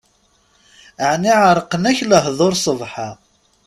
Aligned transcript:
Ɛni 1.11 1.33
ɛerqen-ak 1.43 1.99
lehdur 2.09 2.53
sbeḥ-a? 2.65 3.09